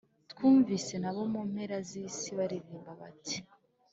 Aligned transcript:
Twumvise 0.31 0.93
n’abo 0.99 1.21
mu 1.33 1.41
mpera 1.51 1.77
z’isi 1.87 2.29
baririmba 2.37 2.91
bati 2.99 3.37